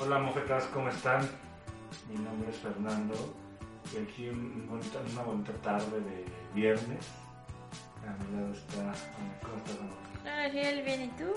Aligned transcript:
Hola 0.00 0.18
mofetas, 0.18 0.64
¿cómo 0.72 0.88
están? 0.88 1.28
Mi 2.08 2.16
nombre 2.16 2.50
es 2.50 2.56
Fernando 2.58 3.14
y 3.92 3.98
aquí 4.02 4.28
un 4.28 4.66
bonita- 4.68 5.00
una 5.12 5.22
bonita 5.22 5.52
tarde 5.62 6.00
de 6.00 6.24
viernes. 6.54 7.06
A 8.06 8.24
mi 8.24 8.36
lado 8.40 8.52
está 8.52 8.80
Ana. 8.80 8.94
¿Cómo 9.42 9.56
estás, 9.56 9.76
Ana? 10.24 10.44
Ariel, 10.44 10.82
bien, 10.84 11.02
¿y 11.02 11.08
tú? 11.08 11.30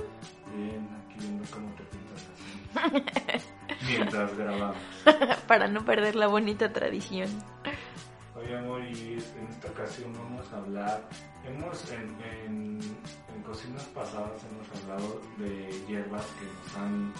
Bien, 0.55 0.87
aquí 1.05 1.15
viendo 1.19 1.43
cómo 1.51 1.69
te 1.75 1.83
pintas 1.83 3.33
las. 3.33 3.43
Mientras 3.89 4.37
grabamos. 4.37 4.77
Para 5.47 5.67
no 5.67 5.83
perder 5.85 6.15
la 6.15 6.27
bonita 6.27 6.71
tradición. 6.71 7.29
Oye, 8.35 8.57
amor, 8.57 8.83
y 8.83 9.13
en 9.13 9.47
esta 9.49 9.67
ocasión 9.69 10.13
vamos 10.13 10.51
a 10.51 10.57
hablar. 10.57 11.01
Hemos, 11.45 11.91
en, 11.91 12.15
en, 12.45 12.79
en 13.35 13.43
cocinas 13.43 13.83
pasadas, 13.85 14.41
hemos 14.45 14.83
hablado 14.83 15.21
de 15.37 15.69
hierbas 15.87 16.25
que 16.39 16.45
nos 16.45 16.77
han 16.77 17.13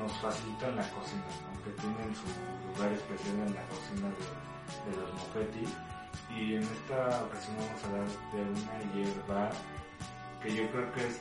nos 0.00 0.12
facilitan 0.20 0.76
la 0.76 0.88
cocina, 0.90 1.22
¿no? 1.52 1.62
que 1.64 1.70
tienen 1.80 2.14
su 2.14 2.26
lugar 2.76 2.92
especial 2.92 3.36
en 3.46 3.54
la 3.54 3.62
cocina 3.66 4.08
de, 4.08 4.90
de 4.90 4.96
los 5.00 5.12
mofetti. 5.14 5.64
Y 6.36 6.54
en 6.54 6.62
esta 6.62 7.24
ocasión 7.24 7.56
vamos 7.58 7.84
a 7.84 7.86
hablar 7.86 8.06
de 8.32 8.42
una 8.42 8.92
hierba 8.94 9.50
que 10.42 10.54
yo 10.54 10.70
creo 10.70 10.92
que 10.92 11.06
es 11.06 11.20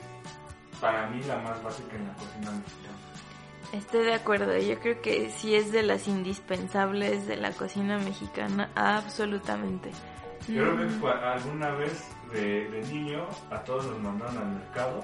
para 0.81 1.08
mí 1.09 1.22
la 1.23 1.38
más 1.39 1.62
básica 1.64 1.95
en 1.95 2.08
la 2.08 2.14
cocina 2.14 2.52
mexicana. 2.52 2.97
Estoy 3.73 4.06
de 4.06 4.14
acuerdo, 4.14 4.58
yo 4.58 4.80
creo 4.80 5.02
que 5.02 5.31
sí 5.31 5.56
es 5.56 5.72
de 5.72 5.81
las 5.81 6.08
indispensables 6.08 7.25
de 7.25 7.38
la 7.38 7.52
cocina 7.52 7.97
mexicana, 7.97 8.69
absolutamente. 8.75 9.90
Yo 10.47 10.62
creo 10.62 10.78
que 10.78 10.84
Mm. 10.86 11.06
alguna 11.06 11.72
vez 11.72 12.08
de, 12.34 12.69
de 12.69 12.81
niño 12.94 13.25
a 13.50 13.64
todos 13.64 13.86
nos 13.86 14.00
mandaron 14.00 14.38
al 14.38 14.47
mercado, 14.56 15.03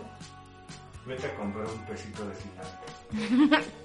vete 1.09 1.25
a 1.25 1.35
comprar 1.35 1.65
un 1.65 1.85
pesito 1.85 2.23
de 2.25 2.35
cilantro. 2.35 3.67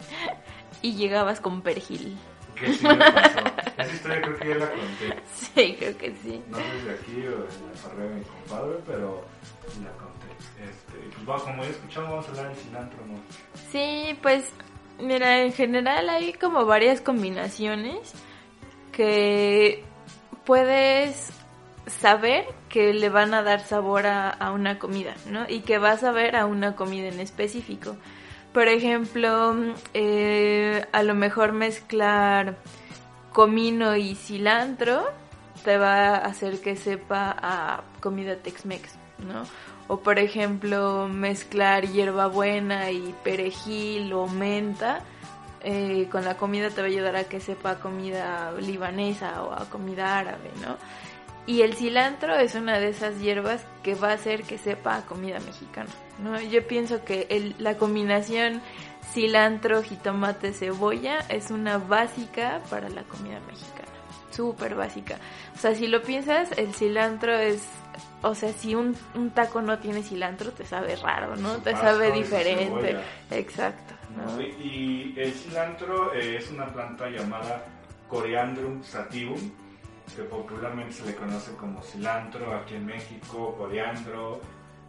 Y 0.83 0.97
llegabas 0.97 1.41
con 1.41 1.63
perejil. 1.63 2.15
¿Qué 2.55 2.75
sí 2.75 2.87
me 2.87 2.97
pasó? 2.97 3.39
Esa 3.79 3.95
historia 3.95 4.21
creo 4.21 4.37
que 4.37 4.49
ya 4.51 4.55
la 4.57 4.69
conté. 4.69 5.23
Sí, 5.33 5.77
creo 5.79 5.97
que 5.97 6.15
sí. 6.23 6.43
No 6.51 6.59
desde 6.59 6.91
aquí 6.93 7.27
o 7.27 7.33
en 7.33 7.73
la 7.73 7.83
carrera 7.83 8.11
de 8.11 8.15
mi 8.17 8.25
compadre, 8.25 8.79
pero 8.87 9.25
la 9.83 9.91
conté. 9.93 10.27
Este, 10.63 11.17
pues 11.17 11.29
va, 11.29 11.43
como 11.43 11.63
ya 11.63 11.71
escuchamos, 11.71 12.11
vamos 12.11 12.27
a 12.27 12.29
hablar 12.29 12.49
del 12.49 12.57
cilantro, 12.57 13.03
amor. 13.03 13.21
Sí, 13.73 14.19
pues 14.21 14.53
mira, 15.01 15.41
en 15.41 15.55
general 15.55 16.11
hay 16.11 16.35
como 16.35 16.67
varias 16.67 17.01
combinaciones 17.01 18.13
que 18.93 19.83
puedes 20.45 21.33
saber 21.87 22.47
que 22.69 22.93
le 22.93 23.09
van 23.09 23.35
a 23.35 23.43
dar 23.43 23.61
sabor 23.61 24.07
a, 24.07 24.53
una 24.53 24.79
comida, 24.79 25.15
¿no? 25.31 25.49
Y 25.49 25.61
que 25.61 25.79
vas 25.79 26.05
a 26.05 26.13
ver 26.13 26.37
a 26.37 26.47
una 26.47 26.77
comida 26.77 27.09
en 27.09 27.21
específico. 27.21 27.97
Por 28.53 28.69
ejemplo, 28.69 29.55
eh, 29.95 30.85
a 30.93 31.03
lo 31.03 31.15
mejor 31.15 31.53
mezclar 31.53 32.57
comino 33.33 33.97
y 33.97 34.15
cilantro 34.15 35.05
te 35.65 35.77
va 35.77 36.11
a 36.11 36.19
hacer 36.19 36.61
que 36.61 36.77
sepa 36.77 37.35
a 37.37 37.83
comida 38.01 38.37
Tex-Mex, 38.37 38.97
¿no? 39.19 39.45
O 39.89 39.99
por 39.99 40.19
ejemplo, 40.19 41.09
mezclar 41.09 41.87
hierbabuena 41.87 42.91
y 42.91 43.15
perejil 43.23 44.13
o 44.13 44.27
menta 44.27 45.03
eh, 45.63 46.09
con 46.11 46.25
la 46.25 46.37
comida 46.37 46.71
te 46.71 46.83
va 46.83 46.87
a 46.87 46.91
ayudar 46.91 47.17
a 47.17 47.25
que 47.25 47.41
sepa 47.41 47.73
a 47.73 47.81
comida 47.81 48.53
libanesa 48.61 49.43
o 49.43 49.53
a 49.53 49.69
comida 49.71 50.19
árabe, 50.19 50.51
¿no? 50.63 50.77
Y 51.47 51.61
el 51.63 51.75
cilantro 51.75 52.35
es 52.37 52.55
una 52.55 52.79
de 52.79 52.89
esas 52.89 53.21
hierbas 53.21 53.65
que 53.83 53.95
va 53.95 54.11
a 54.11 54.15
hacer 54.15 54.45
que 54.45 54.57
sepa 54.59 54.97
a 54.97 55.03
comida 55.07 55.39
mexicana, 55.41 55.91
¿no? 56.19 56.41
Yo 56.41 56.67
pienso 56.67 57.05
que 57.05 57.27
el- 57.29 57.55
la 57.59 57.77
combinación 57.77 58.63
cilantro, 59.13 59.83
jitomate, 59.83 60.53
cebolla 60.55 61.19
es 61.29 61.51
una 61.51 61.77
básica 61.79 62.61
para 62.71 62.89
la 62.89 63.03
comida 63.03 63.41
mexicana, 63.47 63.89
súper 64.31 64.75
básica. 64.75 65.19
O 65.55 65.59
sea, 65.59 65.75
si 65.75 65.87
lo 65.87 66.03
piensas, 66.03 66.51
el 66.57 66.75
cilantro 66.75 67.35
es, 67.35 67.63
o 68.23 68.35
sea, 68.35 68.53
si 68.55 68.75
un, 68.75 68.97
un 69.15 69.31
taco 69.31 69.61
no 69.61 69.79
tiene 69.79 70.03
cilantro, 70.03 70.51
te 70.53 70.65
sabe 70.65 70.97
raro, 70.97 71.37
¿no? 71.37 71.59
Te 71.59 71.73
sabe 71.77 72.11
diferente. 72.13 72.97
Exacto, 73.31 73.95
y 74.59 75.15
el 75.21 75.33
cilantro 75.33 76.15
eh, 76.15 76.39
es 76.39 76.51
una 76.51 76.73
planta 76.73 77.09
llamada 77.11 77.67
Coriandrum 78.09 78.83
sativum, 78.83 79.39
que 80.15 80.23
popularmente 80.23 80.93
se 80.93 81.07
le 81.07 81.15
conoce 81.15 81.55
como 81.57 81.83
cilantro 81.83 82.55
aquí 82.55 82.75
en 82.75 82.87
México, 82.87 83.55
coriandro, 83.59 84.41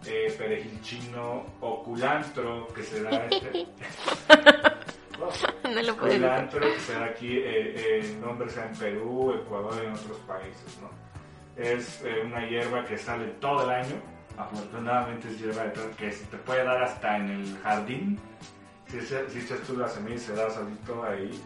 eh, 0.06 0.34
perejil 0.38 0.80
chino 0.82 1.44
o 1.62 1.84
culantro, 1.84 2.68
que 2.74 2.84
se 2.84 3.02
da 3.04 3.26
este... 3.28 3.66
No 5.64 5.82
lo 5.82 5.98
culantro, 5.98 6.60
que 6.60 6.80
se 6.80 6.94
da 6.94 7.06
aquí, 7.06 7.38
eh, 7.38 7.74
eh, 7.76 8.00
el 8.04 8.20
nombre 8.22 8.50
sea 8.50 8.68
en 8.68 8.76
Perú, 8.76 9.34
Ecuador 9.34 9.74
y 9.82 9.86
en 9.88 9.94
otros 9.94 10.18
países, 10.28 10.78
¿no? 10.82 10.90
Es 11.62 12.02
eh, 12.04 12.22
una 12.26 12.46
hierba 12.48 12.84
que 12.86 12.98
sale 12.98 13.28
todo 13.40 13.64
el 13.64 13.70
año, 13.70 13.96
afortunadamente 14.38 15.30
es 15.30 15.40
hierba 15.40 15.64
de 15.64 15.90
que 15.98 16.12
se 16.12 16.26
te 16.26 16.38
puede 16.38 16.64
dar 16.66 16.84
hasta 16.84 17.16
en 17.18 17.30
el 17.30 17.58
jardín, 17.64 18.20
si, 18.88 19.00
se- 19.02 19.30
si 19.30 19.40
echas 19.40 19.62
tú 19.62 19.78
la 19.78 19.88
semilla 19.88 20.18
se 20.20 20.36
da 20.36 20.50
solito 20.50 21.04
ahí, 21.06 21.42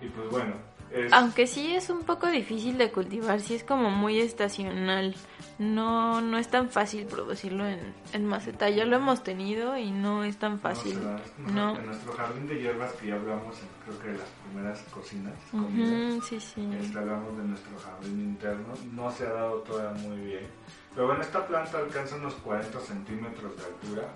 y 0.00 0.06
pues 0.08 0.30
bueno, 0.30 0.54
es... 0.92 1.12
Aunque 1.12 1.46
sí 1.46 1.74
es 1.74 1.90
un 1.90 2.04
poco 2.04 2.26
difícil 2.28 2.78
de 2.78 2.90
cultivar, 2.90 3.40
sí 3.40 3.54
es 3.54 3.64
como 3.64 3.90
muy 3.90 4.20
estacional. 4.20 5.14
No, 5.58 6.20
no 6.20 6.38
es 6.38 6.48
tan 6.48 6.70
fácil 6.70 7.06
producirlo 7.06 7.66
en, 7.66 7.80
en 8.12 8.24
maceta. 8.26 8.70
Ya 8.70 8.84
lo 8.84 8.96
hemos 8.96 9.24
tenido 9.24 9.76
y 9.76 9.90
no 9.90 10.22
es 10.22 10.36
tan 10.36 10.60
fácil. 10.60 11.00
da. 11.02 11.20
No. 11.52 11.76
En 11.76 11.86
nuestro 11.86 12.12
jardín 12.12 12.46
de 12.46 12.60
hierbas 12.60 12.92
que 12.92 13.08
ya 13.08 13.14
hablamos, 13.16 13.56
en, 13.60 13.68
creo 13.84 13.98
que 14.00 14.08
de 14.08 14.18
las 14.18 14.28
primeras 14.46 14.82
cocinas, 14.94 15.34
comidas, 15.50 16.14
Ujú, 16.14 16.22
sí, 16.22 16.40
sí. 16.40 16.68
Este, 16.80 16.98
hablamos 16.98 17.36
de 17.36 17.42
nuestro 17.44 17.76
jardín 17.78 18.20
interno, 18.20 18.74
no 18.92 19.10
se 19.10 19.26
ha 19.26 19.32
dado 19.32 19.56
todavía 19.62 20.00
muy 20.02 20.16
bien. 20.18 20.46
Pero 20.94 21.08
bueno, 21.08 21.22
esta 21.22 21.46
planta 21.46 21.78
alcanza 21.78 22.16
unos 22.16 22.34
40 22.34 22.78
centímetros 22.80 23.56
de 23.56 23.64
altura, 23.64 24.08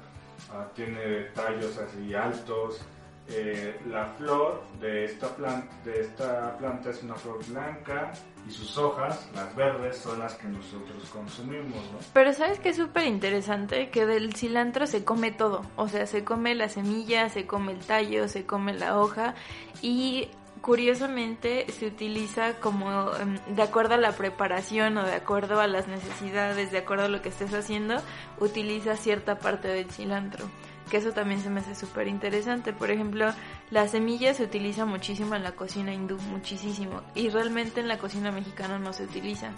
ah, 0.52 0.66
tiene 0.76 1.24
tallos 1.34 1.76
así 1.78 2.14
altos. 2.14 2.80
Eh, 3.28 3.80
la 3.88 4.06
flor 4.18 4.64
de 4.80 5.04
esta, 5.04 5.28
planta, 5.28 5.72
de 5.84 6.00
esta 6.00 6.58
planta 6.58 6.90
es 6.90 7.02
una 7.02 7.14
flor 7.14 7.44
blanca 7.46 8.12
y 8.48 8.50
sus 8.50 8.76
hojas, 8.76 9.28
las 9.34 9.54
verdes, 9.54 9.96
son 9.96 10.18
las 10.18 10.34
que 10.34 10.48
nosotros 10.48 11.08
consumimos, 11.12 11.76
¿no? 11.92 11.98
Pero 12.12 12.32
sabes 12.32 12.58
que 12.58 12.70
es 12.70 12.76
súper 12.76 13.06
interesante 13.06 13.90
que 13.90 14.06
del 14.06 14.34
cilantro 14.34 14.86
se 14.86 15.04
come 15.04 15.30
todo. 15.30 15.62
O 15.76 15.88
sea, 15.88 16.06
se 16.06 16.24
come 16.24 16.54
la 16.54 16.68
semilla, 16.68 17.28
se 17.28 17.46
come 17.46 17.72
el 17.72 17.78
tallo, 17.78 18.26
se 18.26 18.44
come 18.44 18.74
la 18.74 18.98
hoja 18.98 19.34
y 19.80 20.28
curiosamente 20.60 21.66
se 21.70 21.86
utiliza 21.86 22.54
como 22.54 23.14
em, 23.16 23.38
de 23.54 23.62
acuerdo 23.62 23.94
a 23.94 23.98
la 23.98 24.12
preparación 24.12 24.96
o 24.96 25.04
de 25.04 25.14
acuerdo 25.14 25.60
a 25.60 25.66
las 25.66 25.86
necesidades, 25.88 26.72
de 26.72 26.78
acuerdo 26.78 27.04
a 27.04 27.08
lo 27.08 27.22
que 27.22 27.28
estés 27.28 27.54
haciendo, 27.54 28.00
utiliza 28.38 28.96
cierta 28.96 29.38
parte 29.38 29.68
del 29.68 29.90
cilantro. 29.90 30.46
Que 30.92 30.98
eso 30.98 31.12
también 31.12 31.40
se 31.40 31.48
me 31.48 31.60
hace 31.60 31.74
súper 31.74 32.06
interesante. 32.06 32.74
Por 32.74 32.90
ejemplo, 32.90 33.32
la 33.70 33.88
semilla 33.88 34.34
se 34.34 34.44
utiliza 34.44 34.84
muchísimo 34.84 35.34
en 35.34 35.42
la 35.42 35.52
cocina 35.52 35.92
hindú, 35.94 36.18
muchísimo. 36.30 37.00
Y 37.14 37.30
realmente 37.30 37.80
en 37.80 37.88
la 37.88 37.96
cocina 37.96 38.30
mexicana 38.30 38.78
no 38.78 38.92
se 38.92 39.04
utiliza 39.04 39.50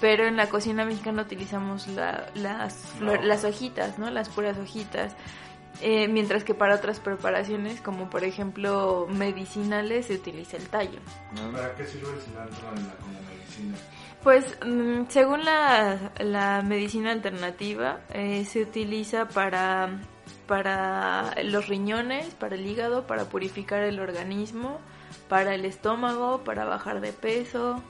pero 0.00 0.24
en 0.26 0.36
la 0.36 0.48
cocina 0.48 0.84
mexicana 0.84 1.22
utilizamos 1.22 1.88
la- 1.88 2.26
las, 2.34 2.94
flor- 2.98 3.20
No. 3.20 3.26
las 3.26 3.42
hojitas, 3.44 3.98
¿no? 3.98 4.08
Las 4.08 4.28
puras 4.28 4.56
hojitas. 4.56 5.16
Eh, 5.82 6.06
mientras 6.06 6.44
que 6.44 6.54
para 6.54 6.76
otras 6.76 7.00
preparaciones, 7.00 7.80
como 7.80 8.08
por 8.08 8.22
ejemplo 8.22 9.08
medicinales, 9.10 10.06
se 10.06 10.14
utiliza 10.14 10.56
el 10.58 10.68
tallo. 10.68 11.00
¿no? 11.34 11.50
¿Para 11.52 11.74
qué 11.74 11.84
sirve 11.86 12.08
el 12.14 12.20
cilantro 12.20 12.68
en 12.76 12.86
la, 12.86 12.94
como 12.94 13.18
medicina? 13.28 13.76
Pues 14.22 14.56
mm, 14.64 15.08
según 15.08 15.44
la, 15.44 16.12
la 16.20 16.62
medicina 16.62 17.10
alternativa, 17.10 17.98
eh, 18.12 18.44
se 18.44 18.62
utiliza 18.62 19.26
para, 19.26 19.98
para 20.50 21.32
los 21.44 21.68
riñones, 21.68 22.34
para 22.34 22.56
el 22.56 22.66
hígado, 22.66 23.06
para 23.06 23.26
purificar 23.26 23.84
el 23.84 24.00
organismo, 24.00 24.80
para 25.28 25.54
el 25.54 25.64
estómago, 25.64 26.42
para 26.42 26.64
bajar 26.64 27.00
de 27.00 27.12
peso, 27.12 27.80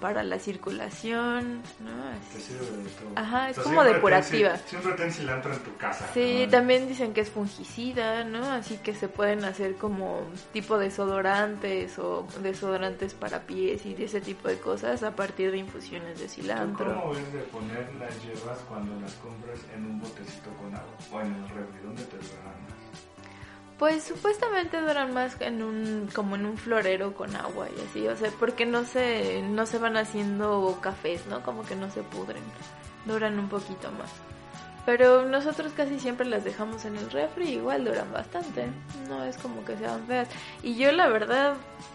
para 0.00 0.22
la 0.22 0.38
circulación, 0.38 1.62
¿no? 1.80 1.90
Te 2.32 2.38
Es- 2.38 2.44
sirve 2.44 2.64
de 2.82 2.88
todo. 2.90 3.08
Ajá, 3.16 3.50
es 3.50 3.58
O 3.58 3.62
sea, 3.62 3.70
como 3.70 3.84
depurativa. 3.84 4.54
ten- 4.54 4.66
siempre 4.68 4.92
ten 4.94 5.12
cilantro 5.12 5.52
en 5.52 5.60
tu 5.60 5.76
casa. 5.76 6.08
Sí, 6.14 6.44
¿no? 6.46 6.50
también 6.50 6.88
dicen 6.88 7.12
que 7.12 7.20
es 7.20 7.30
fungicida, 7.30 8.24
¿no? 8.24 8.50
Así 8.50 8.78
que 8.78 8.94
se 8.94 9.08
pueden 9.08 9.44
hacer 9.44 9.76
como 9.76 10.22
tipo 10.52 10.78
desodorantes 10.78 11.98
o 11.98 12.26
desodorantes 12.42 13.14
para 13.14 13.40
pies 13.46 13.84
y 13.86 13.94
de 13.94 14.04
ese 14.04 14.20
tipo 14.20 14.48
de 14.48 14.58
cosas 14.58 15.02
a 15.02 15.14
partir 15.14 15.50
de 15.50 15.58
infusiones 15.58 16.18
de 16.18 16.26
¿Tú 16.26 16.32
cilantro. 16.32 16.94
cómo 16.94 17.12
ves 17.12 17.32
de 17.32 17.40
poner 17.40 17.94
las 17.98 18.22
hierbas 18.22 18.58
cuando 18.68 18.98
las 19.00 19.12
compras 19.14 19.58
en 19.74 19.84
un 19.86 20.00
botecito 20.00 20.50
con 20.58 20.74
agua? 20.74 20.96
O 21.12 21.20
en 21.20 21.26
el 21.34 21.42
refri, 21.50 21.80
¿dónde 21.84 22.02
te 22.04 22.16
duran 22.16 22.44
más? 22.44 22.70
Pues 23.80 24.04
supuestamente 24.04 24.78
duran 24.78 25.14
más 25.14 25.40
en 25.40 25.62
un 25.62 26.10
como 26.14 26.36
en 26.36 26.44
un 26.44 26.58
florero 26.58 27.14
con 27.14 27.34
agua 27.34 27.66
y 27.74 27.80
así, 27.80 28.06
o 28.06 28.14
sea, 28.14 28.30
porque 28.38 28.66
no 28.66 28.84
se 28.84 29.40
no 29.40 29.64
se 29.64 29.78
van 29.78 29.96
haciendo 29.96 30.78
cafés, 30.82 31.26
¿no? 31.28 31.42
Como 31.42 31.62
que 31.62 31.76
no 31.76 31.90
se 31.90 32.02
pudren. 32.02 32.42
Duran 33.06 33.38
un 33.38 33.48
poquito 33.48 33.90
más. 33.92 34.10
Pero 34.84 35.24
nosotros 35.24 35.72
casi 35.74 35.98
siempre 35.98 36.26
las 36.26 36.44
dejamos 36.44 36.84
en 36.84 36.98
el 36.98 37.10
refri, 37.10 37.52
igual 37.52 37.86
duran 37.86 38.12
bastante. 38.12 38.66
No 39.08 39.24
es 39.24 39.38
como 39.38 39.64
que 39.64 39.78
sean 39.78 40.06
feas. 40.06 40.28
Y 40.62 40.74
yo 40.74 40.92
la 40.92 41.08
verdad 41.08 41.54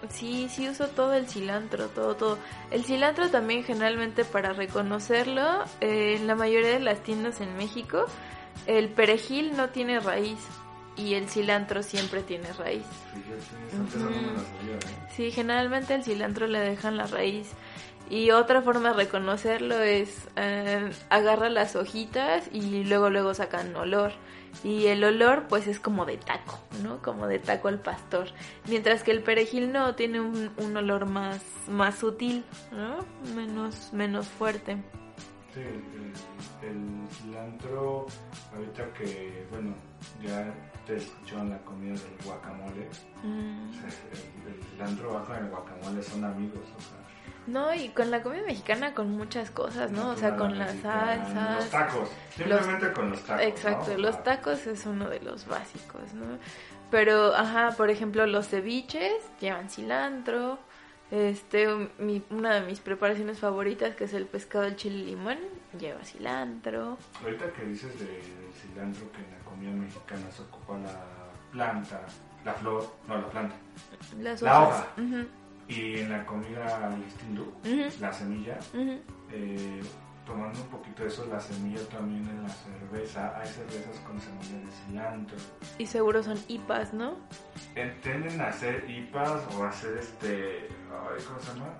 sí 0.09 0.47
sí 0.49 0.67
uso 0.67 0.87
todo 0.87 1.13
el 1.13 1.27
cilantro, 1.27 1.89
todo 1.89 2.15
todo. 2.15 2.39
El 2.71 2.83
cilantro 2.83 3.29
también 3.29 3.63
generalmente 3.63 4.25
para 4.25 4.53
reconocerlo 4.53 5.63
eh, 5.81 6.15
en 6.17 6.25
la 6.25 6.33
mayoría 6.33 6.71
de 6.71 6.79
las 6.79 7.03
tiendas 7.03 7.41
en 7.41 7.55
México 7.55 8.07
el 8.67 8.89
perejil 8.89 9.55
no 9.55 9.69
tiene 9.69 9.99
raíz 9.99 10.39
y 10.95 11.15
el 11.15 11.29
cilantro 11.29 11.83
siempre 11.83 12.23
tiene 12.23 12.51
raíz. 12.53 12.85
Fíjate, 13.13 13.77
no 13.77 13.89
sabía, 13.89 14.75
¿eh? 14.75 15.09
Sí, 15.15 15.31
generalmente 15.31 15.95
el 15.95 16.03
cilantro 16.03 16.47
le 16.47 16.59
dejan 16.59 16.97
la 16.97 17.07
raíz. 17.07 17.51
Y 18.09 18.31
otra 18.31 18.61
forma 18.61 18.89
de 18.89 18.95
reconocerlo 18.95 19.79
es 19.79 20.27
eh, 20.35 20.91
agarra 21.09 21.49
las 21.49 21.75
hojitas 21.75 22.47
y 22.51 22.83
luego 22.83 23.09
luego 23.09 23.33
sacan 23.33 23.75
olor. 23.75 24.11
Y 24.63 24.85
el 24.87 25.03
olor 25.03 25.47
pues 25.49 25.67
es 25.67 25.79
como 25.79 26.05
de 26.05 26.17
taco, 26.17 26.59
¿no? 26.83 27.01
Como 27.01 27.27
de 27.27 27.39
taco 27.39 27.67
al 27.67 27.79
pastor. 27.79 28.27
Mientras 28.67 29.03
que 29.03 29.11
el 29.11 29.21
perejil 29.23 29.71
no 29.71 29.95
tiene 29.95 30.21
un, 30.21 30.51
un 30.57 30.77
olor 30.77 31.07
más, 31.07 31.41
más 31.67 31.95
sutil, 31.95 32.45
¿no? 32.71 33.05
Menos, 33.35 33.91
menos 33.91 34.27
fuerte. 34.27 34.77
Sí, 35.53 35.61
el, 35.61 36.13
el 36.61 37.07
cilantro, 37.11 38.05
ahorita 38.55 38.93
que, 38.93 39.47
bueno, 39.51 39.73
ya 40.21 40.53
te 40.85 40.97
escucharon 40.97 41.49
la 41.49 41.57
comida 41.59 41.93
del 41.93 42.17
guacamole. 42.25 42.89
Mm. 43.23 43.69
o 43.69 43.73
sea, 43.73 43.89
el, 44.11 44.53
el 44.53 44.63
cilantro 44.63 45.13
va 45.13 45.23
con 45.25 45.35
el 45.37 45.49
guacamole, 45.49 46.03
son 46.03 46.23
amigos, 46.25 46.59
o 46.77 46.81
sea. 46.81 46.97
No, 47.47 47.73
y 47.75 47.89
con 47.89 48.09
la 48.09 48.23
comida 48.23 48.41
mexicana 48.43 48.93
con 48.95 49.11
muchas 49.11 49.51
cosas, 49.51 49.91
¿no? 49.91 50.09
O 50.11 50.15
sea, 50.15 50.31
la 50.31 50.37
con 50.37 50.57
mexicana, 50.57 50.81
salsas. 51.25 51.55
Los 51.57 51.69
tacos, 51.69 52.09
simplemente 52.35 52.93
con 52.93 53.09
los 53.11 53.21
tacos. 53.23 53.45
Exacto, 53.45 53.91
¿no? 53.91 53.97
los 53.99 54.15
Ah, 54.15 54.23
tacos 54.23 54.67
es 54.67 54.85
uno 54.87 55.09
de 55.09 55.19
los 55.19 55.45
básicos, 55.47 56.13
¿no? 56.13 56.37
Pero, 56.89 57.35
ajá, 57.35 57.71
por 57.77 57.89
ejemplo, 57.91 58.25
los 58.25 58.47
ceviches 58.47 59.13
llevan 59.39 59.69
cilantro. 59.69 60.57
Este, 61.11 61.67
mi- 61.99 62.23
una 62.31 62.55
de 62.55 62.61
mis 62.61 62.79
preparaciones 62.79 63.39
favoritas, 63.39 63.95
que 63.95 64.05
es 64.05 64.13
el 64.13 64.25
pescado 64.25 64.65
al 64.65 64.75
chile 64.75 65.05
limón, 65.05 65.37
lleva 65.79 66.03
cilantro. 66.03 66.97
Ahorita 67.23 67.51
que 67.53 67.63
dices 67.65 67.97
de- 67.99 68.05
del 68.05 68.53
cilantro 68.53 69.11
que 69.11 69.19
en 69.19 69.31
la 69.31 69.37
comida 69.45 69.71
mexicana 69.71 70.31
se 70.31 70.41
ocupa 70.41 70.77
la 70.79 70.99
planta, 71.51 72.01
la 72.43 72.53
flor, 72.53 72.87
no 73.07 73.17
la 73.21 73.29
planta, 73.29 73.55
Las 74.19 74.41
La 74.41 74.61
hojas. 74.63 74.87
hoja. 74.97 75.25
Y 75.67 75.99
en 75.99 76.11
la 76.11 76.25
comida 76.25 76.87
al 76.87 77.03
hindú, 77.27 77.51
la 77.99 78.11
semilla, 78.13 78.57
eh, 79.31 79.81
tomando 80.25 80.59
un 80.61 80.67
poquito 80.69 81.03
de 81.03 81.09
eso, 81.09 81.25
la 81.27 81.39
semilla 81.39 81.81
también 81.89 82.27
en 82.27 82.43
la 82.43 82.49
cerveza, 82.49 83.35
hay 83.39 83.47
cervezas 83.47 83.99
con 84.01 84.19
semilla 84.19 84.65
de 84.65 84.71
cilantro. 84.71 85.37
Y 85.77 85.85
seguro 85.87 86.21
son 86.23 86.37
IPAs, 86.47 86.93
¿no? 86.93 87.15
Entienden 87.75 88.41
a 88.41 88.47
hacer 88.49 88.85
IPAs 88.89 89.41
o 89.55 89.63
hacer 89.63 89.97
este, 89.97 90.67
¿cómo 91.23 91.39
se 91.39 91.53
llama? 91.53 91.73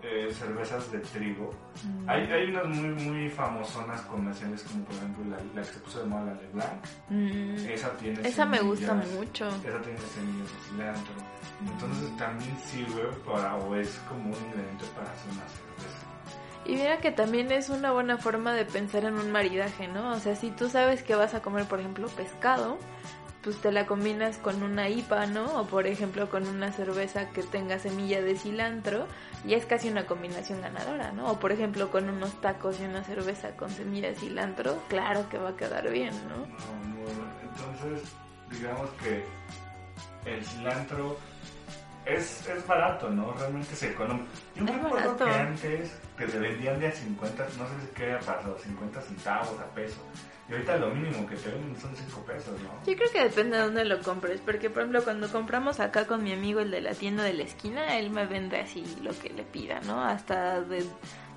Eh, 0.00 0.32
cervezas 0.32 0.90
de 0.92 0.98
trigo. 1.00 1.50
Mm. 1.84 2.08
Hay, 2.08 2.22
hay 2.30 2.50
unas 2.50 2.66
muy, 2.66 2.88
muy 3.04 3.28
famosonas 3.28 4.00
comerciales 4.02 4.62
como 4.62 4.84
por 4.84 4.94
ejemplo 4.94 5.24
la, 5.24 5.36
la 5.54 5.66
que 5.66 5.72
se 5.74 5.80
puso 5.80 6.00
de 6.00 6.06
moda, 6.06 6.24
la 6.26 6.34
Leblanc. 6.34 6.86
Mm. 7.08 7.56
Esa 7.68 7.90
tiene 7.96 8.28
Esa 8.28 8.44
me 8.46 8.60
gusta 8.60 8.88
semillas. 8.88 9.10
mucho. 9.18 9.48
Esa 9.48 9.80
tiene 9.82 9.98
semillas 9.98 10.48
de 10.52 10.70
cilantro. 10.70 11.14
Entonces 11.66 12.16
también 12.16 12.56
sirve 12.64 13.02
para, 13.26 13.56
o 13.56 13.74
es 13.74 13.88
como 14.08 14.24
un 14.24 14.36
ingrediente 14.46 14.84
para 14.96 15.10
hacer 15.10 15.32
una 15.32 15.48
cerveza. 15.48 15.98
Y 16.64 16.74
mira 16.76 16.98
que 16.98 17.10
también 17.10 17.50
es 17.50 17.68
una 17.70 17.90
buena 17.90 18.18
forma 18.18 18.52
de 18.54 18.64
pensar 18.64 19.04
en 19.04 19.14
un 19.14 19.32
maridaje, 19.32 19.88
¿no? 19.88 20.12
O 20.12 20.20
sea, 20.20 20.36
si 20.36 20.50
tú 20.52 20.68
sabes 20.68 21.02
que 21.02 21.16
vas 21.16 21.34
a 21.34 21.42
comer, 21.42 21.66
por 21.66 21.80
ejemplo, 21.80 22.06
pescado, 22.08 22.78
pues 23.42 23.56
te 23.56 23.72
la 23.72 23.86
combinas 23.86 24.38
con 24.38 24.62
una 24.62 24.88
IPA, 24.88 25.26
¿no? 25.26 25.60
O 25.60 25.66
por 25.66 25.86
ejemplo 25.86 26.30
con 26.30 26.46
una 26.46 26.72
cerveza 26.72 27.30
que 27.30 27.42
tenga 27.42 27.78
semilla 27.78 28.22
de 28.22 28.36
cilantro 28.36 29.06
y 29.44 29.54
es 29.54 29.66
casi 29.66 29.88
una 29.88 30.06
combinación 30.06 30.60
ganadora, 30.60 31.12
¿no? 31.12 31.30
O 31.32 31.40
por 31.40 31.52
ejemplo 31.52 31.90
con 31.90 32.08
unos 32.08 32.40
tacos 32.40 32.80
y 32.80 32.84
una 32.84 33.02
cerveza 33.02 33.56
con 33.56 33.70
semilla 33.70 34.08
de 34.08 34.14
cilantro, 34.14 34.82
claro 34.88 35.28
que 35.28 35.38
va 35.38 35.50
a 35.50 35.56
quedar 35.56 35.90
bien, 35.90 36.14
¿no? 36.28 36.46
No, 36.46 36.92
entonces, 37.42 38.08
digamos 38.50 38.90
que 39.02 39.24
el 40.24 40.44
cilantro 40.44 41.18
es, 42.04 42.48
es 42.48 42.66
barato, 42.66 43.10
¿no? 43.10 43.32
Realmente 43.32 43.72
es 43.72 43.82
económico. 43.82 44.28
Yo 44.54 44.64
me 44.64 44.72
acuerdo 44.72 45.16
que 45.16 45.24
antes 45.24 45.92
te 46.16 46.26
vendían 46.26 46.78
de 46.78 46.88
a 46.88 46.92
50, 46.92 47.44
no 47.58 47.66
sé 47.66 47.72
si 47.80 47.86
qué 47.94 48.16
pasado, 48.24 48.56
50 48.58 49.00
centavos 49.00 49.60
a 49.60 49.66
peso. 49.74 50.00
Y 50.48 50.52
ahorita 50.52 50.76
lo 50.76 50.90
mínimo 50.90 51.26
que 51.26 51.36
te 51.36 51.50
venden 51.50 51.80
son 51.80 51.94
5 51.94 52.20
pesos, 52.22 52.60
¿no? 52.60 52.70
Yo 52.84 52.96
creo 52.96 53.10
que 53.12 53.22
depende 53.22 53.56
de 53.56 53.62
dónde 53.62 53.84
lo 53.84 54.00
compres, 54.02 54.40
porque 54.40 54.70
por 54.70 54.82
ejemplo 54.82 55.04
cuando 55.04 55.30
compramos 55.30 55.80
acá 55.80 56.06
con 56.06 56.22
mi 56.22 56.32
amigo 56.32 56.60
el 56.60 56.70
de 56.70 56.80
la 56.80 56.94
tienda 56.94 57.22
de 57.22 57.32
la 57.32 57.44
esquina, 57.44 57.96
él 57.96 58.10
me 58.10 58.26
vende 58.26 58.58
así 58.58 58.84
lo 59.02 59.16
que 59.18 59.30
le 59.30 59.44
pida, 59.44 59.80
¿no? 59.80 60.02
Hasta 60.02 60.60
de 60.60 60.84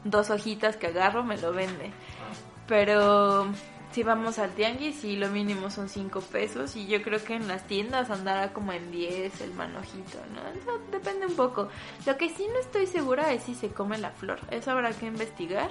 dos 0.04 0.30
hojitas 0.30 0.76
que 0.78 0.88
agarro 0.88 1.24
me 1.24 1.38
lo 1.38 1.54
vende. 1.54 1.92
Pero 2.68 3.48
si 3.92 4.04
vamos 4.04 4.40
al 4.40 4.50
tianguis 4.52 5.06
y 5.06 5.16
lo 5.16 5.30
mínimo 5.30 5.70
son 5.70 5.88
5 5.88 6.20
pesos 6.20 6.76
y 6.76 6.88
yo 6.88 7.02
creo 7.02 7.24
que 7.24 7.36
en 7.36 7.48
las 7.48 7.66
tiendas 7.68 8.10
andará 8.10 8.52
como 8.52 8.74
en 8.74 8.92
10 8.92 9.40
el 9.40 9.54
manojito, 9.54 10.18
¿no? 10.34 10.42
Eso 10.60 10.82
depende 10.92 11.28
un 11.28 11.36
poco. 11.36 11.70
Lo 12.06 12.18
que 12.18 12.30
sí 12.30 12.46
no 12.52 12.60
estoy 12.60 12.88
segura 12.88 13.32
es 13.32 13.44
si 13.44 13.56
se 13.56 13.70
come 13.70 13.98
la 13.98 14.10
flor, 14.10 14.40
eso 14.52 14.72
habrá 14.72 14.92
que 14.92 15.06
investigar. 15.06 15.70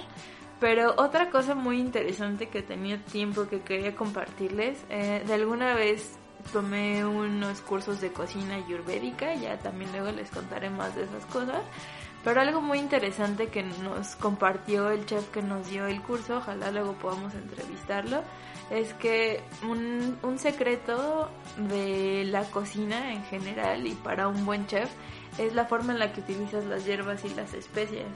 Pero 0.59 0.95
otra 0.97 1.29
cosa 1.29 1.53
muy 1.53 1.79
interesante 1.79 2.47
que 2.47 2.61
tenía 2.61 3.03
tiempo 3.03 3.47
que 3.47 3.59
quería 3.61 3.95
compartirles, 3.95 4.77
eh, 4.89 5.23
de 5.25 5.33
alguna 5.33 5.75
vez 5.75 6.17
tomé 6.53 7.03
unos 7.05 7.61
cursos 7.61 7.99
de 8.01 8.11
cocina 8.11 8.55
ayurvédica, 8.55 9.35
ya 9.35 9.57
también 9.59 9.91
luego 9.91 10.11
les 10.11 10.29
contaré 10.29 10.69
más 10.69 10.95
de 10.95 11.03
esas 11.03 11.25
cosas. 11.25 11.61
Pero 12.23 12.41
algo 12.41 12.59
muy 12.59 12.79
interesante 12.79 13.49
que 13.49 13.61
nos 13.61 14.15
compartió 14.15 14.89
el 14.89 15.05
chef 15.05 15.29
que 15.29 15.43
nos 15.43 15.69
dio 15.69 15.85
el 15.85 16.01
curso, 16.01 16.37
ojalá 16.37 16.71
luego 16.71 16.93
podamos 16.93 17.35
entrevistarlo, 17.35 18.23
es 18.71 18.93
que 18.95 19.43
un, 19.69 20.17
un 20.23 20.39
secreto 20.39 21.29
de 21.57 22.23
la 22.25 22.43
cocina 22.45 23.13
en 23.13 23.23
general 23.25 23.85
y 23.85 23.93
para 23.93 24.27
un 24.27 24.43
buen 24.43 24.65
chef 24.65 24.89
es 25.37 25.53
la 25.53 25.65
forma 25.65 25.93
en 25.93 25.99
la 25.99 26.13
que 26.13 26.21
utilizas 26.21 26.65
las 26.65 26.83
hierbas 26.85 27.23
y 27.25 27.29
las 27.29 27.53
especias. 27.53 28.07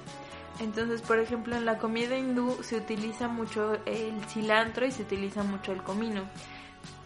Entonces, 0.59 1.01
por 1.01 1.19
ejemplo, 1.19 1.55
en 1.55 1.65
la 1.65 1.77
comida 1.77 2.17
hindú 2.17 2.57
se 2.61 2.77
utiliza 2.77 3.27
mucho 3.27 3.77
el 3.85 4.23
cilantro 4.25 4.85
y 4.85 4.91
se 4.91 5.03
utiliza 5.03 5.43
mucho 5.43 5.71
el 5.71 5.81
comino. 5.83 6.23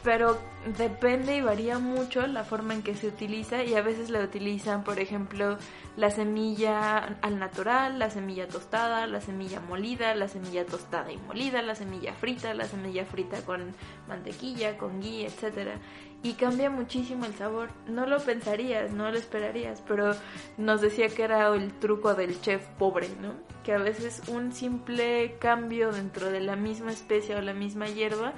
Pero 0.03 0.38
depende 0.77 1.38
y 1.38 1.41
varía 1.41 1.79
mucho 1.79 2.27
la 2.27 2.43
forma 2.43 2.74
en 2.74 2.83
que 2.83 2.95
se 2.95 3.07
utiliza 3.07 3.63
y 3.63 3.75
a 3.75 3.81
veces 3.81 4.10
la 4.10 4.22
utilizan, 4.22 4.83
por 4.83 5.00
ejemplo, 5.00 5.57
la 5.95 6.10
semilla 6.10 6.98
al 7.22 7.39
natural, 7.39 8.00
la 8.00 8.10
semilla 8.10 8.48
tostada, 8.48 9.07
la 9.07 9.22
semilla 9.22 9.60
molida, 9.62 10.13
la 10.15 10.27
semilla 10.27 10.65
tostada 10.65 11.12
y 11.12 11.17
molida, 11.17 11.62
la 11.62 11.75
semilla 11.75 12.13
frita, 12.13 12.53
la 12.53 12.65
semilla 12.65 13.05
frita 13.05 13.41
con 13.45 13.74
mantequilla, 14.07 14.77
con 14.77 15.00
ghee, 15.00 15.25
etcétera. 15.25 15.79
Y 16.22 16.33
cambia 16.33 16.69
muchísimo 16.69 17.25
el 17.25 17.33
sabor. 17.36 17.69
No 17.86 18.05
lo 18.05 18.17
pensarías, 18.19 18.93
no 18.93 19.12
lo 19.12 19.17
esperarías, 19.17 19.81
pero 19.86 20.15
nos 20.57 20.79
decía 20.79 21.10
que 21.10 21.24
era 21.24 21.53
el 21.53 21.74
truco 21.74 22.13
del 22.13 22.39
chef 22.39 22.65
pobre, 22.77 23.10
¿no? 23.22 23.33
Que 23.63 23.74
a 23.74 23.77
veces 23.77 24.22
un 24.29 24.53
simple 24.53 25.38
cambio 25.39 25.91
dentro 25.91 26.31
de 26.31 26.39
la 26.39 26.55
misma 26.55 26.91
especie 26.91 27.36
o 27.36 27.41
la 27.41 27.53
misma 27.53 27.88
hierba 27.88 28.33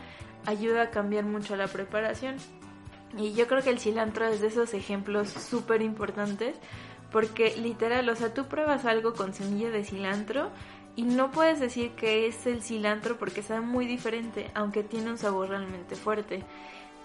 ayuda 0.45 0.83
a 0.83 0.89
cambiar 0.89 1.25
mucho 1.25 1.55
la 1.55 1.67
preparación. 1.67 2.35
Y 3.17 3.33
yo 3.33 3.47
creo 3.47 3.61
que 3.61 3.69
el 3.69 3.79
cilantro 3.79 4.25
es 4.27 4.41
de 4.41 4.47
esos 4.47 4.73
ejemplos 4.73 5.29
súper 5.29 5.81
importantes 5.81 6.55
porque 7.11 7.55
literal, 7.55 8.09
o 8.09 8.15
sea, 8.15 8.33
tú 8.33 8.45
pruebas 8.47 8.83
algo 8.85 9.13
con 9.13 9.33
semilla 9.33 9.69
de 9.69 9.85
cilantro 9.85 10.49
y 10.97 11.03
no 11.03 11.31
puedes 11.31 11.59
decir 11.59 11.91
que 11.91 12.27
es 12.27 12.45
el 12.45 12.61
cilantro 12.61 13.17
porque 13.17 13.41
sabe 13.41 13.61
muy 13.61 13.85
diferente, 13.85 14.51
aunque 14.53 14.83
tiene 14.83 15.11
un 15.11 15.17
sabor 15.17 15.49
realmente 15.49 15.95
fuerte. 15.95 16.43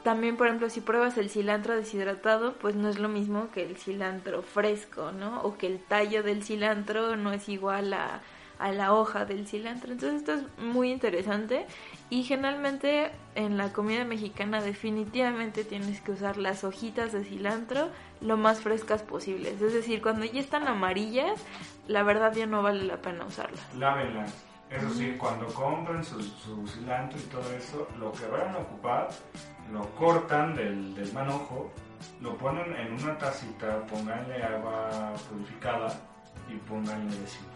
también, 0.02 0.36
por 0.36 0.46
ejemplo, 0.46 0.70
si 0.70 0.80
pruebas 0.80 1.18
el 1.18 1.28
cilantro 1.28 1.76
deshidratado, 1.76 2.54
pues 2.54 2.74
no 2.74 2.88
es 2.88 2.98
lo 2.98 3.08
mismo 3.08 3.50
que 3.52 3.62
el 3.64 3.76
cilantro 3.76 4.42
fresco, 4.42 5.12
¿no? 5.12 5.42
O 5.42 5.58
que 5.58 5.66
el 5.66 5.78
tallo 5.78 6.22
del 6.22 6.42
cilantro 6.42 7.16
no 7.16 7.32
es 7.32 7.48
igual 7.50 7.92
a, 7.92 8.22
a 8.60 8.70
la 8.72 8.92
hoja 8.92 9.24
del 9.24 9.46
cilantro. 9.46 9.90
Entonces 9.92 10.20
esto 10.20 10.34
es 10.34 10.64
muy 10.64 10.92
interesante 10.92 11.66
y 12.10 12.22
generalmente 12.24 13.10
en 13.34 13.56
la 13.56 13.72
comida 13.72 14.04
mexicana 14.04 14.60
definitivamente 14.60 15.64
tienes 15.64 16.00
que 16.00 16.12
usar 16.12 16.36
las 16.36 16.62
hojitas 16.62 17.12
de 17.12 17.24
cilantro 17.24 17.88
lo 18.20 18.36
más 18.36 18.60
frescas 18.60 19.02
posibles. 19.02 19.60
Es 19.62 19.72
decir, 19.72 20.02
cuando 20.02 20.26
ya 20.26 20.40
están 20.40 20.68
amarillas, 20.68 21.40
la 21.88 22.02
verdad 22.02 22.34
ya 22.34 22.46
no 22.46 22.62
vale 22.62 22.84
la 22.84 22.98
pena 22.98 23.24
usarlas. 23.24 23.74
Lávenlas. 23.74 24.32
Eso 24.70 24.88
sí, 24.90 25.16
cuando 25.18 25.46
compren 25.46 26.04
su, 26.04 26.22
su, 26.22 26.64
cilantro 26.68 27.18
y 27.18 27.22
todo 27.22 27.52
eso, 27.56 27.88
lo 27.98 28.12
que 28.12 28.24
vayan 28.26 28.54
a 28.54 28.58
ocupar, 28.58 29.08
lo 29.72 29.84
cortan 29.96 30.54
del, 30.54 30.94
del 30.94 31.12
manojo, 31.12 31.72
lo 32.20 32.36
ponen 32.36 32.76
en 32.76 32.92
una 32.92 33.18
tacita, 33.18 33.84
pónganle 33.86 34.40
agua 34.44 35.12
purificada 35.28 35.88
y 36.48 36.54
pónganle 36.68 37.10
desinfectante. 37.16 37.49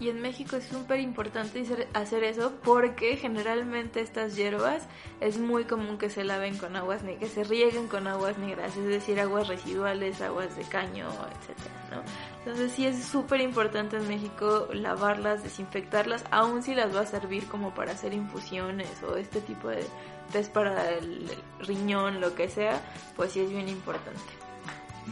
Y 0.00 0.10
en 0.10 0.20
México 0.20 0.56
es 0.56 0.64
súper 0.64 1.00
importante 1.00 1.64
hacer 1.92 2.24
eso 2.24 2.52
porque 2.62 3.16
generalmente 3.16 4.00
estas 4.00 4.36
hierbas 4.36 4.86
es 5.20 5.38
muy 5.38 5.64
común 5.64 5.98
que 5.98 6.08
se 6.08 6.22
laven 6.22 6.56
con 6.56 6.76
aguas 6.76 7.02
negras, 7.02 7.30
que 7.30 7.34
se 7.34 7.44
rieguen 7.44 7.88
con 7.88 8.06
aguas 8.06 8.38
negras, 8.38 8.76
es 8.76 8.86
decir, 8.86 9.18
aguas 9.18 9.48
residuales, 9.48 10.20
aguas 10.20 10.56
de 10.56 10.62
caño, 10.62 11.08
etcétera, 11.08 11.74
¿no? 11.90 12.02
Entonces 12.38 12.72
sí 12.72 12.86
es 12.86 13.04
súper 13.04 13.40
importante 13.40 13.96
en 13.96 14.06
México 14.06 14.68
lavarlas, 14.72 15.42
desinfectarlas, 15.42 16.24
aun 16.30 16.62
si 16.62 16.74
las 16.74 16.94
va 16.94 17.00
a 17.00 17.06
servir 17.06 17.46
como 17.48 17.74
para 17.74 17.92
hacer 17.92 18.14
infusiones 18.14 19.02
o 19.02 19.16
este 19.16 19.40
tipo 19.40 19.68
de 19.68 19.84
test 20.32 20.52
para 20.52 20.90
el 20.90 21.28
riñón, 21.60 22.20
lo 22.20 22.34
que 22.34 22.48
sea, 22.48 22.80
pues 23.16 23.32
sí 23.32 23.40
es 23.40 23.50
bien 23.50 23.68
importante. 23.68 24.47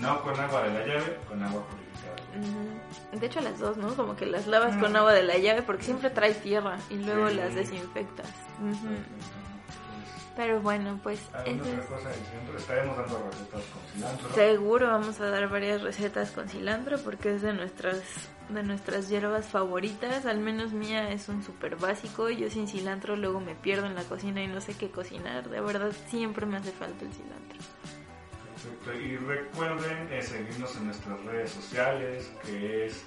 No 0.01 0.23
con 0.23 0.39
agua 0.39 0.63
de 0.65 0.75
la 0.75 0.87
llave, 0.87 1.19
con 1.29 1.43
agua 1.43 1.63
purificada. 1.67 3.19
De 3.19 3.27
hecho 3.27 3.41
las 3.41 3.59
dos, 3.59 3.77
¿no? 3.77 3.95
Como 3.95 4.17
que 4.17 4.27
las 4.27 4.47
lavas 4.47 4.77
con 4.77 4.95
agua 4.95 5.13
de 5.13 5.23
la 5.23 5.39
llave 5.39 5.63
porque 5.63 5.85
siempre 5.85 6.11
trae 6.11 6.35
tierra 6.35 6.79
y 6.91 6.97
luego 6.97 7.29
las 7.31 7.55
desinfectas. 7.55 8.31
Pero 10.37 10.61
bueno, 10.61 11.01
pues... 11.03 11.19
Estaremos 11.19 12.97
dando 12.97 13.31
recetas 13.31 13.63
con 13.73 13.83
cilantro. 13.95 14.35
Seguro 14.35 14.89
vamos 14.89 15.19
a 15.21 15.31
dar 15.31 15.49
varias 15.49 15.81
recetas 15.81 16.31
con 16.33 16.49
cilantro 16.49 16.99
porque 16.99 17.35
es 17.35 17.43
de 17.43 17.55
nuestras 17.55 18.03
de 18.51 18.63
nuestras 18.63 19.09
hierbas 19.09 19.47
favoritas. 19.47 20.27
Al 20.27 20.39
menos 20.39 20.73
mía 20.73 21.11
es 21.11 21.31
un 21.31 21.43
súper 21.43 21.77
básico. 21.77 22.29
Yo 22.29 22.51
sin 22.51 22.69
cilantro 22.69 23.17
luego 23.17 23.41
me 23.41 23.55
pierdo 23.55 23.87
en 23.87 23.95
la 23.95 24.05
cocina 24.05 24.43
y 24.43 24.47
no 24.47 24.61
sé 24.61 24.75
qué 24.75 24.91
cocinar. 24.91 25.49
De 25.49 25.61
verdad 25.61 25.93
siempre 26.09 26.45
me 26.45 26.59
hace 26.59 26.71
falta 26.71 27.05
el 27.05 27.13
cilantro. 27.13 27.59
Y 28.87 29.17
recuerden 29.17 30.13
eh, 30.13 30.23
seguirnos 30.23 30.77
en 30.77 30.87
nuestras 30.87 31.23
redes 31.25 31.51
sociales, 31.51 32.31
que 32.45 32.87
es 32.87 33.05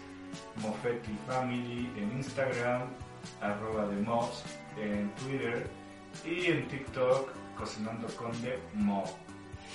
Mofetti 0.58 1.18
Family 1.28 1.92
en 1.98 2.12
Instagram, 2.18 2.84
arroba 3.42 3.88
de 3.88 4.02
Mos 4.02 4.44
en 4.78 5.10
Twitter 5.16 5.68
y 6.26 6.46
en 6.48 6.68
TikTok, 6.68 7.32
Cocinando 7.58 8.08
Conde 8.16 8.60
Mo. 8.74 9.04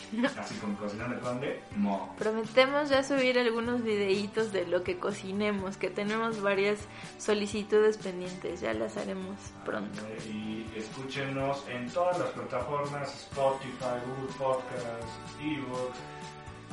Así 0.39 0.55
con 0.57 0.75
Cocinando 0.77 1.21
Conde 1.21 1.63
Mo. 1.77 2.15
Prometemos 2.19 2.89
ya 2.89 3.03
subir 3.03 3.39
algunos 3.39 3.83
videitos 3.83 4.53
de 4.53 4.67
lo 4.67 4.83
que 4.83 4.99
cocinemos, 4.99 5.77
que 5.77 5.91
tenemos 5.91 6.41
varias 6.41 6.79
solicitudes 7.19 7.99
pendientes, 7.99 8.61
ya 8.61 8.75
las 8.75 8.97
haremos 8.97 9.37
pronto. 9.65 10.01
Y 10.29 10.67
escúchenos 10.77 11.65
en 11.69 11.91
todas 11.91 12.19
las 12.19 12.31
plataformas, 12.31 13.09
Spotify, 13.23 13.99
Google 14.07 14.35
Podcasts, 14.39 15.13
Evox, 15.41 15.99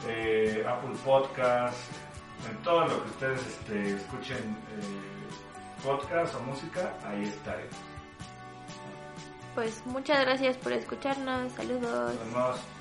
eh, 0.08 0.66
Apple 0.68 0.98
Podcasts, 1.04 1.88
en 2.50 2.58
todo 2.64 2.88
lo 2.88 3.04
que 3.04 3.10
ustedes 3.10 3.42
este, 3.48 3.94
escuchen 3.96 4.38
eh, 4.38 5.84
podcast 5.84 6.36
o 6.36 6.40
música, 6.42 6.94
ahí 7.06 7.24
estaremos. 7.24 7.76
Pues 9.56 9.86
muchas 9.86 10.22
gracias 10.22 10.58
por 10.58 10.72
escucharnos, 10.72 11.52
saludos. 11.54 12.16
Nos 12.16 12.34
vemos. 12.34 12.81